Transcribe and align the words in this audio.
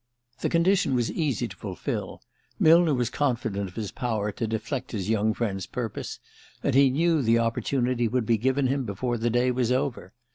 The 0.39 0.49
condition 0.49 0.95
was 0.95 1.11
easy 1.11 1.47
to 1.47 1.55
fulfil. 1.55 2.23
Millner 2.57 2.95
was 2.95 3.11
confident 3.11 3.69
of 3.69 3.75
his 3.75 3.91
power 3.91 4.31
to 4.31 4.47
deflect 4.47 4.93
his 4.93 5.11
young 5.11 5.31
friend's 5.35 5.67
purpose; 5.67 6.19
and 6.63 6.73
he 6.73 6.89
knew 6.89 7.21
the 7.21 7.37
opportunity 7.37 8.07
would 8.07 8.25
be 8.25 8.37
given 8.39 8.65
him 8.65 8.83
before 8.83 9.19
the 9.19 9.29
day 9.29 9.51
was 9.51 9.71
over. 9.71 10.15